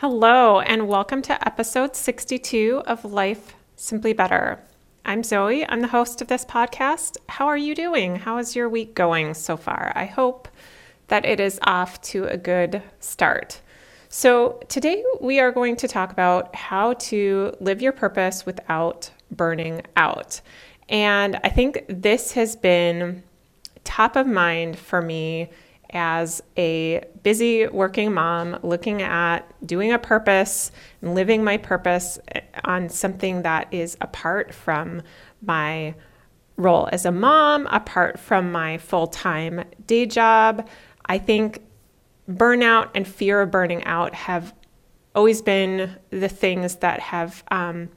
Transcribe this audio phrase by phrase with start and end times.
[0.00, 4.58] Hello, and welcome to episode 62 of Life Simply Better.
[5.04, 5.68] I'm Zoe.
[5.68, 7.18] I'm the host of this podcast.
[7.28, 8.16] How are you doing?
[8.16, 9.92] How is your week going so far?
[9.94, 10.48] I hope
[11.08, 13.60] that it is off to a good start.
[14.08, 19.82] So, today we are going to talk about how to live your purpose without burning
[19.96, 20.40] out.
[20.88, 23.22] And I think this has been
[23.84, 25.50] top of mind for me
[25.92, 30.70] as a busy working mom looking at doing a purpose
[31.02, 32.18] and living my purpose
[32.64, 35.02] on something that is apart from
[35.42, 35.94] my
[36.56, 40.68] role as a mom, apart from my full time day job.
[41.06, 41.62] I think
[42.30, 44.54] burnout and fear of burning out have
[45.14, 47.88] always been the things that have um,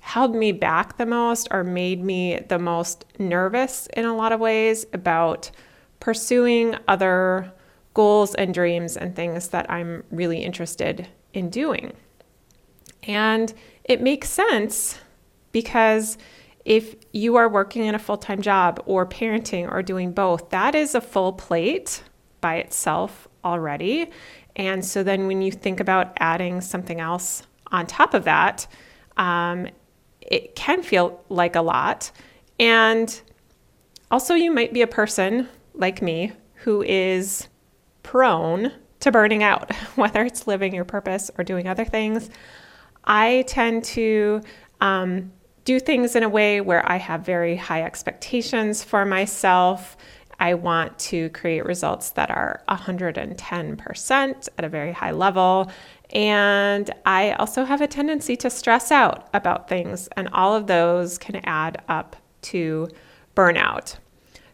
[0.00, 4.40] held me back the most or made me the most nervous in a lot of
[4.40, 5.50] ways about
[6.06, 7.52] pursuing other
[7.92, 11.92] goals and dreams and things that I'm really interested in doing.
[13.02, 15.00] And it makes sense
[15.50, 16.16] because
[16.64, 20.76] if you are working in a full time job or parenting or doing both, that
[20.76, 22.04] is a full plate
[22.40, 24.08] by itself already.
[24.54, 28.68] And so then when you think about adding something else on top of that,
[29.16, 29.66] um,
[30.20, 32.12] it can feel like a lot.
[32.60, 33.20] And
[34.08, 37.48] also, you might be a person like me, who is
[38.02, 42.30] prone to burning out, whether it's living your purpose or doing other things.
[43.04, 44.40] I tend to
[44.80, 45.32] um,
[45.64, 49.96] do things in a way where I have very high expectations for myself.
[50.38, 55.70] I want to create results that are 110% at a very high level.
[56.10, 61.18] And I also have a tendency to stress out about things, and all of those
[61.18, 62.88] can add up to
[63.34, 63.96] burnout.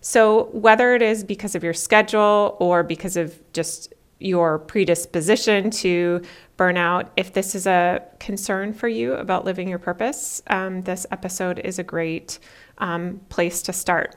[0.04, 6.20] So, whether it is because of your schedule or because of just your predisposition to
[6.58, 11.60] burnout, if this is a concern for you about living your purpose, um, this episode
[11.60, 12.40] is a great
[12.78, 14.16] um, place to start.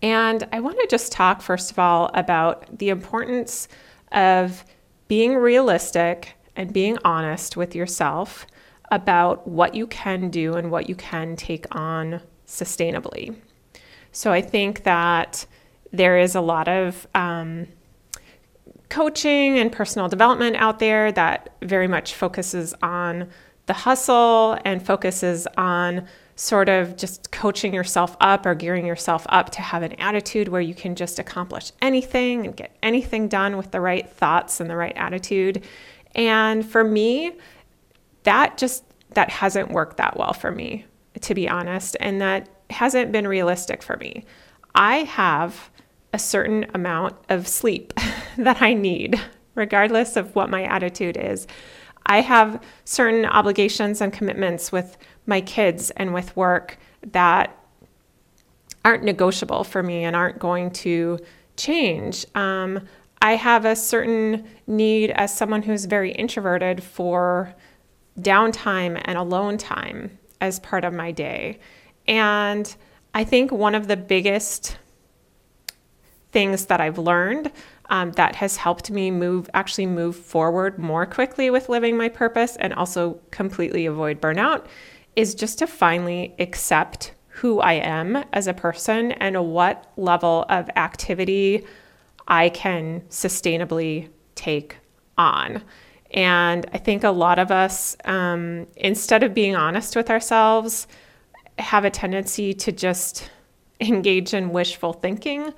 [0.00, 3.66] And I want to just talk, first of all, about the importance
[4.12, 4.64] of
[5.08, 8.46] being realistic and being honest with yourself
[8.92, 13.34] about what you can do and what you can take on sustainably.
[14.12, 15.46] So I think that
[15.92, 17.66] there is a lot of um,
[18.88, 23.28] coaching and personal development out there that very much focuses on
[23.66, 26.06] the hustle and focuses on
[26.36, 30.60] sort of just coaching yourself up or gearing yourself up to have an attitude where
[30.60, 34.76] you can just accomplish anything and get anything done with the right thoughts and the
[34.76, 35.64] right attitude.
[36.14, 37.32] And for me,
[38.24, 40.86] that just that hasn't worked that well for me,
[41.20, 44.24] to be honest, and that hasn't been realistic for me.
[44.74, 45.70] I have
[46.12, 47.92] a certain amount of sleep
[48.36, 49.20] that I need,
[49.54, 51.46] regardless of what my attitude is.
[52.06, 54.96] I have certain obligations and commitments with
[55.26, 56.78] my kids and with work
[57.12, 57.56] that
[58.84, 61.18] aren't negotiable for me and aren't going to
[61.56, 62.26] change.
[62.34, 62.86] Um,
[63.20, 67.54] I have a certain need as someone who's very introverted for
[68.18, 71.60] downtime and alone time as part of my day.
[72.06, 72.74] And
[73.14, 74.78] I think one of the biggest
[76.30, 77.52] things that I've learned
[77.90, 82.56] um, that has helped me move, actually move forward more quickly with living my purpose
[82.56, 84.64] and also completely avoid burnout
[85.14, 90.70] is just to finally accept who I am as a person and what level of
[90.76, 91.66] activity
[92.28, 94.76] I can sustainably take
[95.18, 95.62] on.
[96.12, 100.86] And I think a lot of us, um, instead of being honest with ourselves,
[101.58, 103.30] have a tendency to just
[103.80, 105.52] engage in wishful thinking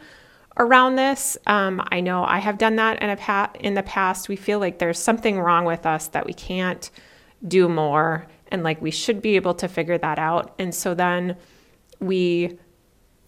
[0.56, 1.36] around this.
[1.46, 4.28] Um, I know I have done that in, a pa- in the past.
[4.28, 6.90] We feel like there's something wrong with us that we can't
[7.46, 10.54] do more and like we should be able to figure that out.
[10.58, 11.36] And so then
[12.00, 12.58] we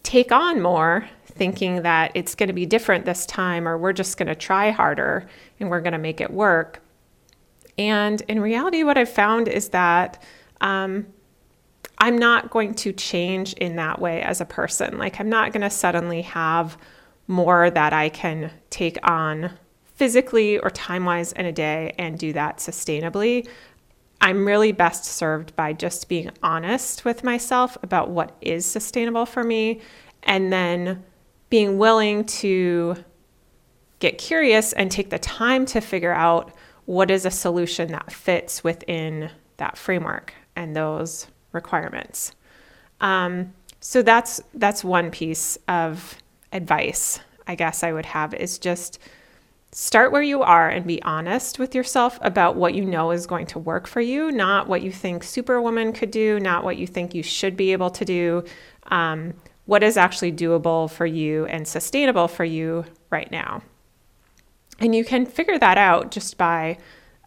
[0.03, 4.17] take on more thinking that it's going to be different this time or we're just
[4.17, 5.27] going to try harder
[5.59, 6.81] and we're going to make it work.
[7.77, 10.23] And in reality, what I've found is that
[10.61, 11.07] um,
[11.99, 14.99] I'm not going to change in that way as a person.
[14.99, 16.77] Like, I'm not going to suddenly have
[17.27, 19.51] more that I can take on
[19.95, 23.49] physically or time wise in a day and do that sustainably.
[24.21, 29.43] I'm really best served by just being honest with myself about what is sustainable for
[29.43, 29.81] me
[30.23, 31.03] and then
[31.49, 32.97] being willing to
[33.99, 36.53] get curious and take the time to figure out
[36.85, 41.27] what is a solution that fits within that framework and those
[41.57, 42.33] requirements.
[43.01, 46.17] Um, so that's that's one piece of
[46.53, 48.99] advice I guess I would have is just
[49.73, 53.47] start where you are and be honest with yourself about what you know is going
[53.47, 57.15] to work for you, not what you think Superwoman could do, not what you think
[57.15, 58.45] you should be able to do.
[58.87, 59.35] Um,
[59.67, 63.63] what is actually doable for you and sustainable for you right now.
[64.79, 66.79] And you can figure that out just by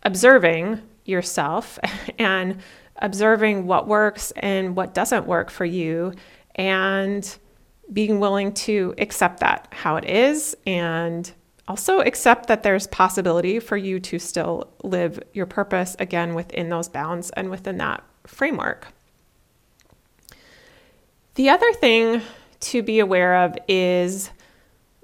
[0.04, 1.78] observing yourself
[2.20, 2.62] and
[3.00, 6.14] observing what works and what doesn't work for you
[6.56, 7.38] and
[7.92, 11.32] being willing to accept that how it is and
[11.68, 16.90] also accept that there's possibility for you to still live your purpose again within those
[16.90, 18.88] bounds and within that framework.
[21.36, 22.22] The other thing
[22.62, 24.32] to be aware of is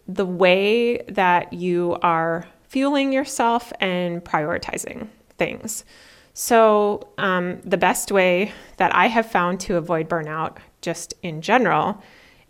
[0.08, 5.08] the way that you are fueling yourself and prioritizing
[5.38, 5.86] things.
[6.38, 12.04] So, um, the best way that I have found to avoid burnout, just in general,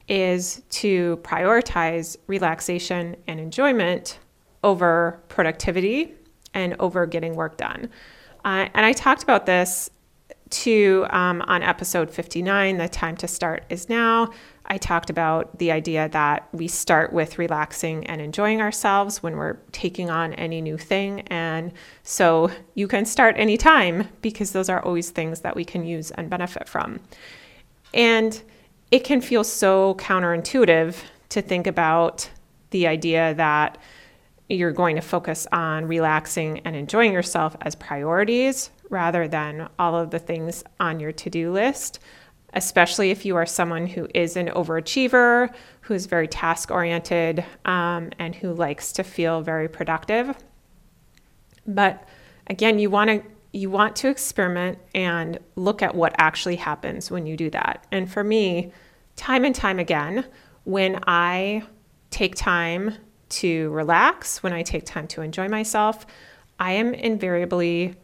[0.07, 4.17] is to prioritize relaxation and enjoyment
[4.63, 6.15] over productivity
[6.55, 7.91] and over getting work done.
[8.43, 9.91] Uh, and I talked about this
[10.49, 14.31] too um, on episode 59 The Time to Start is Now.
[14.67, 19.57] I talked about the idea that we start with relaxing and enjoying ourselves when we're
[19.71, 21.21] taking on any new thing.
[21.27, 21.71] And
[22.03, 26.29] so you can start anytime because those are always things that we can use and
[26.29, 27.00] benefit from.
[27.94, 28.41] And
[28.91, 30.95] it can feel so counterintuitive
[31.29, 32.29] to think about
[32.71, 33.77] the idea that
[34.50, 40.12] you're going to focus on relaxing and enjoying yourself as priorities rather than all of
[40.12, 42.00] the things on your to do list,
[42.55, 48.33] especially if you are someone who is an overachiever, who's very task oriented, um, and
[48.33, 50.35] who likes to feel very productive.
[51.67, 52.07] But
[52.47, 57.25] again, you want to you want to experiment and look at what actually happens when
[57.25, 57.87] you do that.
[57.89, 58.73] And for me,
[59.15, 60.25] time and time again,
[60.65, 61.63] when I
[62.09, 62.95] take time
[63.29, 66.05] to relax, when I take time to enjoy myself,
[66.59, 67.95] I am invariably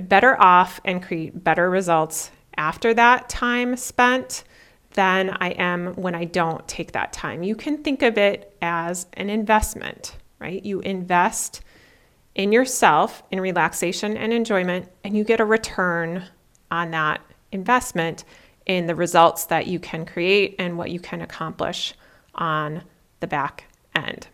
[0.00, 2.30] better off and create better results
[2.60, 4.44] after that time spent
[4.92, 7.42] than I am when I don't take that time.
[7.42, 10.62] You can think of it as an investment, right?
[10.62, 11.62] You invest
[12.34, 16.24] in yourself in relaxation and enjoyment, and you get a return
[16.70, 18.24] on that investment
[18.66, 21.94] in the results that you can create and what you can accomplish
[22.34, 22.82] on
[23.20, 23.64] the back
[23.94, 24.28] end.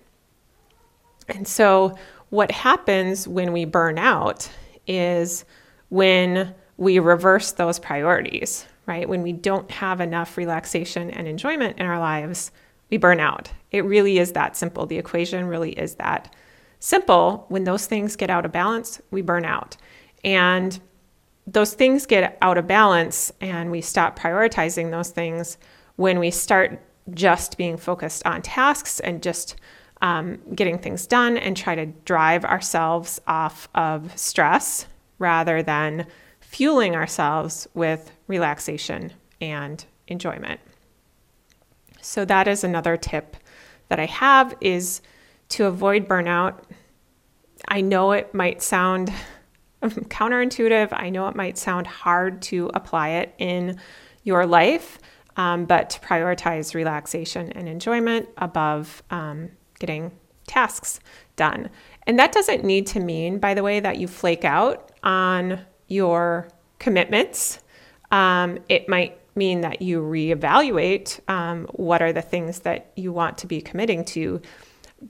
[1.28, 1.96] And so,
[2.30, 4.50] what happens when we burn out
[4.88, 5.44] is
[5.90, 9.08] when we reverse those priorities, right?
[9.08, 12.50] When we don't have enough relaxation and enjoyment in our lives,
[12.90, 13.50] we burn out.
[13.70, 14.86] It really is that simple.
[14.86, 16.34] The equation really is that
[16.78, 17.46] simple.
[17.48, 19.76] When those things get out of balance, we burn out.
[20.22, 20.78] And
[21.46, 25.58] those things get out of balance and we stop prioritizing those things
[25.96, 26.80] when we start
[27.12, 29.56] just being focused on tasks and just
[30.02, 34.86] um, getting things done and try to drive ourselves off of stress
[35.18, 36.06] rather than
[36.56, 39.12] fueling ourselves with relaxation
[39.42, 40.58] and enjoyment.
[42.00, 43.36] So that is another tip
[43.88, 45.02] that I have is
[45.50, 46.62] to avoid burnout.
[47.68, 49.12] I know it might sound
[49.82, 50.88] counterintuitive.
[50.92, 53.78] I know it might sound hard to apply it in
[54.22, 54.98] your life,
[55.36, 60.10] um, but to prioritize relaxation and enjoyment above um, getting
[60.46, 61.00] tasks
[61.36, 61.68] done.
[62.06, 66.48] And that doesn't need to mean, by the way, that you flake out on your
[66.78, 67.60] commitments.
[68.10, 73.38] Um, it might mean that you reevaluate um, what are the things that you want
[73.38, 74.40] to be committing to.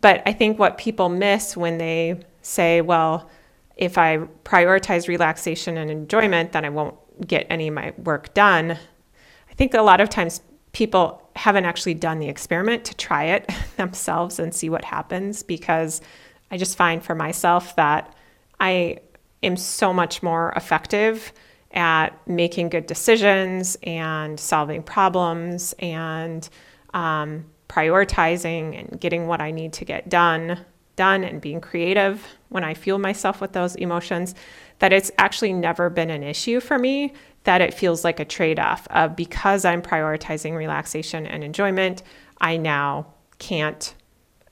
[0.00, 3.30] But I think what people miss when they say, well,
[3.76, 8.72] if I prioritize relaxation and enjoyment, then I won't get any of my work done.
[8.72, 10.40] I think a lot of times
[10.72, 16.00] people haven't actually done the experiment to try it themselves and see what happens because
[16.50, 18.14] I just find for myself that
[18.58, 18.98] I
[19.42, 21.32] am so much more effective
[21.72, 26.48] at making good decisions and solving problems and
[26.94, 30.58] um, prioritizing and getting what I need to get done
[30.96, 34.34] done and being creative when I fuel myself with those emotions
[34.78, 37.12] that it's actually never been an issue for me
[37.44, 42.02] that it feels like a trade-off of because I'm prioritizing relaxation and enjoyment
[42.40, 43.94] I now can't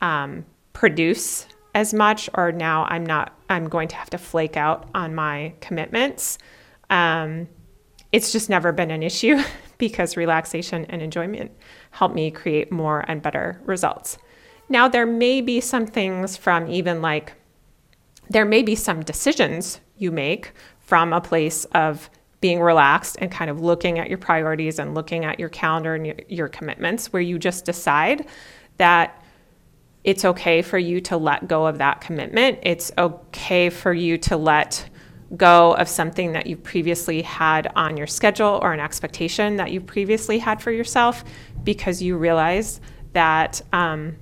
[0.02, 4.88] um, produce as much, or now I'm not, I'm going to have to flake out
[4.94, 6.38] on my commitments.
[6.88, 7.48] Um,
[8.12, 9.42] it's just never been an issue
[9.78, 11.50] because relaxation and enjoyment
[11.90, 14.18] help me create more and better results.
[14.68, 17.34] Now, there may be some things from even like,
[18.30, 22.08] there may be some decisions you make from a place of
[22.40, 26.06] being relaxed and kind of looking at your priorities and looking at your calendar and
[26.06, 28.26] your, your commitments where you just decide
[28.76, 29.23] that
[30.04, 32.58] it's okay for you to let go of that commitment.
[32.62, 34.88] It's okay for you to let
[35.36, 39.80] go of something that you previously had on your schedule or an expectation that you
[39.80, 41.24] previously had for yourself
[41.64, 42.80] because you realize
[43.14, 44.16] that um,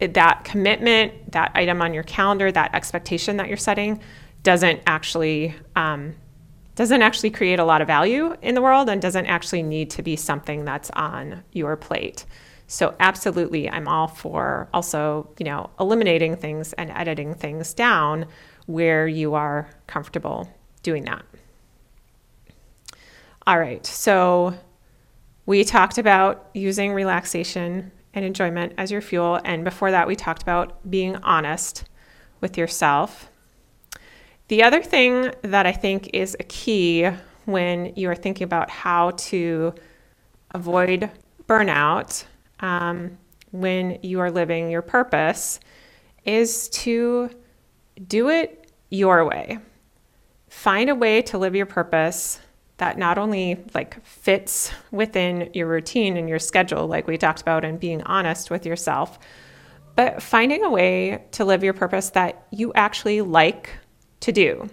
[0.00, 4.00] that commitment, that item on your calendar, that expectation that you're setting
[4.42, 6.14] doesn't actually um,
[6.74, 10.02] doesn't actually create a lot of value in the world and doesn't actually need to
[10.02, 12.24] be something that's on your plate.
[12.70, 18.26] So absolutely, I'm all for also, you know, eliminating things and editing things down
[18.66, 20.48] where you are comfortable
[20.84, 21.24] doing that.
[23.44, 24.54] All right, so
[25.46, 29.40] we talked about using relaxation and enjoyment as your fuel.
[29.44, 31.88] And before that, we talked about being honest
[32.40, 33.32] with yourself.
[34.46, 37.10] The other thing that I think is a key
[37.46, 39.74] when you are thinking about how to
[40.52, 41.10] avoid
[41.48, 42.26] burnout
[42.60, 43.18] um,
[43.50, 45.60] when you are living your purpose
[46.24, 47.30] is to
[48.06, 49.58] do it your way.
[50.48, 52.40] Find a way to live your purpose
[52.76, 57.64] that not only like fits within your routine and your schedule like we talked about
[57.64, 59.18] and being honest with yourself,
[59.96, 63.70] but finding a way to live your purpose that you actually like
[64.20, 64.68] to do.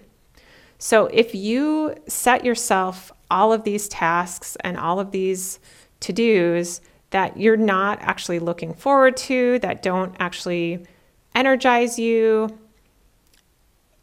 [0.77, 5.59] So if you set yourself all of these tasks and all of these
[5.99, 10.85] to-dos that you're not actually looking forward to, that don't actually
[11.35, 12.49] energize you,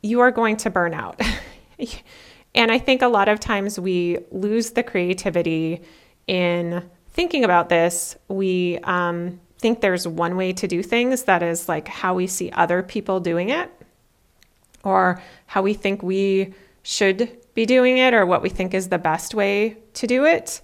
[0.03, 1.21] you are going to burn out.
[2.55, 5.83] and I think a lot of times we lose the creativity
[6.27, 8.17] in thinking about this.
[8.29, 12.51] We um, think there's one way to do things that is like how we see
[12.53, 13.71] other people doing it
[14.83, 18.99] or how we think we should be doing it or what we think is the
[18.99, 20.61] best way to do it.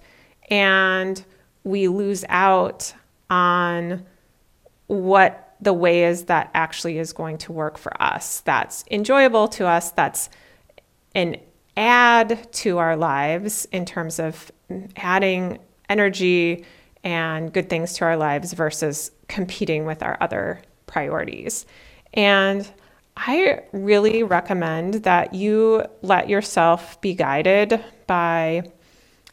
[0.49, 1.23] And
[1.63, 2.93] we lose out
[3.29, 4.05] on
[4.87, 9.67] what the way is that actually is going to work for us, that's enjoyable to
[9.67, 10.29] us, that's
[11.13, 11.37] an
[11.77, 14.51] add to our lives in terms of
[14.95, 16.65] adding energy
[17.03, 21.65] and good things to our lives versus competing with our other priorities.
[22.13, 22.69] And
[23.15, 28.63] I really recommend that you let yourself be guided by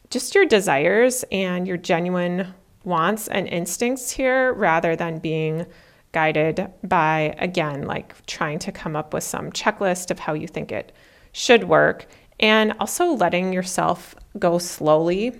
[0.09, 5.65] just your desires and your genuine wants and instincts here rather than being
[6.11, 10.71] guided by, again, like trying to come up with some checklist of how you think
[10.71, 10.91] it
[11.31, 12.07] should work,
[12.39, 15.33] and also letting yourself go slowly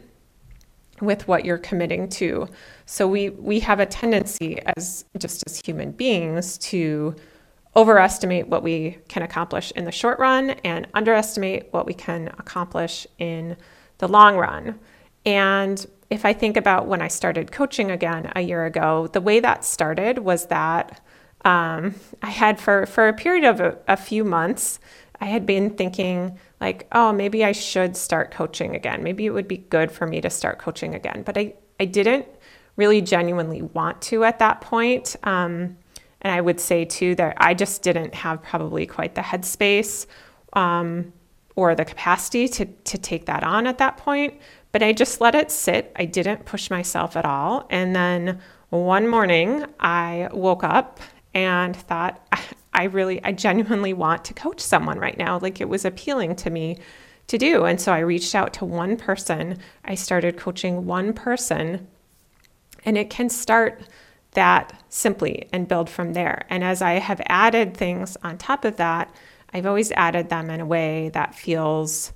[1.02, 2.48] with what you're committing to.
[2.86, 7.16] So we we have a tendency as just as human beings to
[7.76, 13.08] overestimate what we can accomplish in the short run and underestimate what we can accomplish
[13.18, 13.56] in
[14.00, 14.80] the long run.
[15.26, 19.40] And if I think about when I started coaching again a year ago, the way
[19.40, 21.02] that started was that
[21.46, 24.80] um, I had for for a period of a, a few months,
[25.22, 29.04] I had been thinking like, oh, maybe I should start coaching again.
[29.04, 31.24] Maybe it would be good for me to start coaching again.
[31.24, 32.26] But I I didn't
[32.76, 35.16] really genuinely want to at that point.
[35.24, 35.78] Um,
[36.22, 40.06] and I would say too that I just didn't have probably quite the headspace
[40.54, 41.14] um,
[41.60, 44.40] or the capacity to to take that on at that point.
[44.72, 45.92] But I just let it sit.
[45.96, 47.68] I didn't push myself at all.
[47.70, 48.40] And then
[48.70, 51.00] one morning I woke up
[51.34, 52.26] and thought,
[52.74, 55.40] I really, I genuinely want to coach someone right now.
[55.40, 56.78] Like it was appealing to me
[57.28, 57.66] to do.
[57.66, 59.58] And so I reached out to one person.
[59.84, 61.88] I started coaching one person.
[62.86, 63.82] And it can start
[64.32, 66.46] that simply and build from there.
[66.50, 69.14] And as I have added things on top of that,
[69.54, 72.14] I've always added them in a way that feels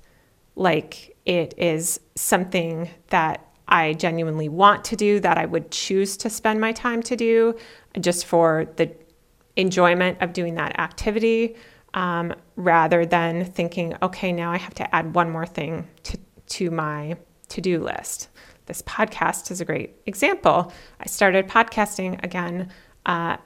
[0.56, 6.30] like it is something that I genuinely want to do, that I would choose to
[6.30, 7.56] spend my time to do
[8.00, 8.94] just for the
[9.56, 11.56] enjoyment of doing that activity
[11.94, 16.70] um, rather than thinking, okay, now I have to add one more thing to, to
[16.70, 17.16] my
[17.48, 18.28] to do list.
[18.66, 20.72] This podcast is a great example.
[21.00, 22.70] I started podcasting again
[23.06, 23.36] uh,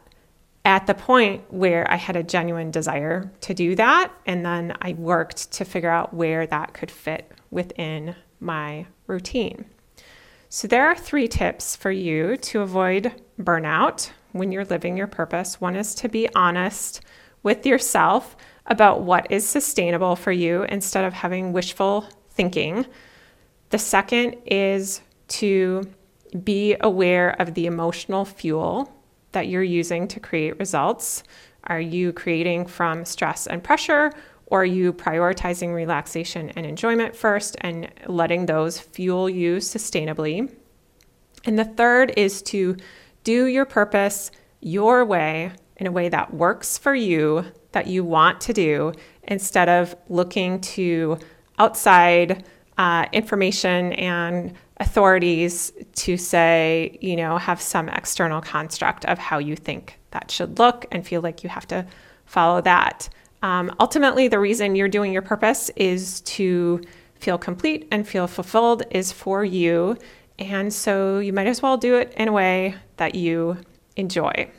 [0.69, 4.13] at the point where I had a genuine desire to do that.
[4.27, 9.65] And then I worked to figure out where that could fit within my routine.
[10.51, 15.59] So, there are three tips for you to avoid burnout when you're living your purpose.
[15.59, 17.01] One is to be honest
[17.43, 22.85] with yourself about what is sustainable for you instead of having wishful thinking.
[23.71, 25.89] The second is to
[26.45, 28.93] be aware of the emotional fuel
[29.33, 31.23] that you're using to create results?
[31.65, 34.13] Are you creating from stress and pressure,
[34.47, 40.51] or are you prioritizing relaxation and enjoyment first and letting those fuel you sustainably?
[41.45, 42.77] And the third is to
[43.25, 44.31] do your purpose
[44.61, 48.93] your way in a way that works for you, that you want to do,
[49.25, 51.19] instead of looking to
[51.59, 52.45] outside
[52.79, 59.57] uh, information and authorities to say, you know, have some external construct of how you
[59.57, 61.87] think that should look and feel like you have to
[62.27, 63.09] follow that.
[63.43, 66.81] Um, ultimately, the reason you're doing your purpose is to
[67.17, 69.97] feel complete and feel fulfilled, is for you.
[70.39, 73.59] And so you might as well do it in a way that you
[73.97, 74.51] enjoy.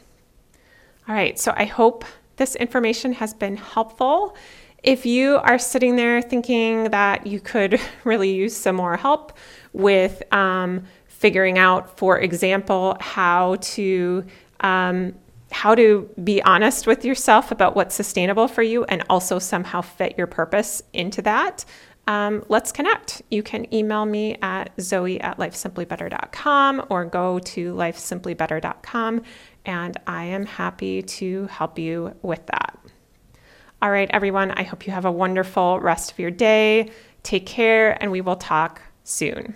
[1.08, 4.36] All right, so I hope this information has been helpful.
[4.84, 9.38] If you are sitting there thinking that you could really use some more help
[9.74, 14.26] with um, figuring out, for example, how to
[14.62, 15.14] um,
[15.52, 20.16] how to be honest with yourself about what's sustainable for you and also somehow fit
[20.18, 21.66] your purpose into that,
[22.08, 23.22] um, let's connect.
[23.30, 29.22] You can email me at zoe at lifesimplybetter.com or go to lifesimplybetter.com
[29.66, 32.80] and I am happy to help you with that.
[33.82, 36.92] All right, everyone, I hope you have a wonderful rest of your day.
[37.24, 39.56] Take care, and we will talk soon.